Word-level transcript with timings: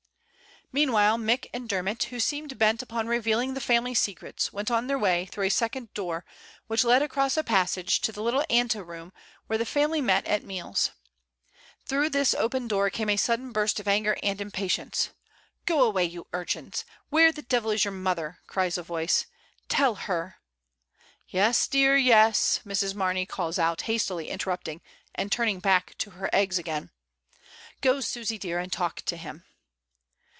Meanwhile 0.73 1.17
Mick 1.17 1.47
and 1.53 1.67
Dermot, 1.67 2.01
who 2.03 2.19
seemed 2.21 2.57
bent 2.57 2.81
upon 2.81 3.07
revealing 3.07 3.55
the 3.55 3.59
family 3.59 3.93
secrets, 3.93 4.53
went 4.53 4.71
on 4.71 4.87
their 4.87 4.97
way 4.97 5.25
through 5.25 5.43
a 5.47 5.49
second 5.49 5.93
door, 5.93 6.23
which 6.67 6.85
led 6.85 7.01
across 7.01 7.35
a 7.35 7.43
passage 7.43 7.99
to 7.99 8.13
the 8.13 8.21
little 8.23 8.45
ante 8.49 8.79
room 8.79 9.11
where 9.47 9.57
the 9.59 9.65
family 9.65 9.99
met 9.99 10.25
at 10.25 10.27
THE 10.27 10.31
ATELIER. 10.31 10.37
83 10.37 10.47
meals. 10.47 10.91
Through 11.85 12.09
this 12.11 12.33
open 12.33 12.69
door 12.69 12.89
came 12.89 13.09
a 13.09 13.17
sudden 13.17 13.51
burst 13.51 13.81
of 13.81 13.87
anger 13.89 14.17
and 14.23 14.39
impatience. 14.39 15.09
"Go 15.65 15.83
away, 15.83 16.05
you 16.05 16.27
urchins. 16.31 16.85
Where 17.09 17.33
the 17.33 17.41
devil 17.41 17.71
is 17.71 17.83
your 17.83 17.91
mother?" 17.91 18.39
cries 18.47 18.77
a 18.77 18.83
voice. 18.83 19.25
"Tell 19.67 19.95
her". 19.95 20.37
"Yes, 21.27 21.67
dear, 21.67 21.97
yes," 21.97 22.61
Mrs. 22.65 22.95
Mamey 22.95 23.25
calls 23.25 23.59
out, 23.59 23.81
hastily 23.81 24.29
interrupting, 24.29 24.79
and 25.13 25.33
turning 25.33 25.59
back 25.59 25.97
to 25.97 26.11
her 26.11 26.29
eggs 26.31 26.57
again. 26.57 26.91
"Go, 27.81 27.99
Susy 27.99 28.37
dear, 28.37 28.57
and 28.57 28.71
talk 28.71 29.01
to 29.01 29.17
him." 29.17 29.43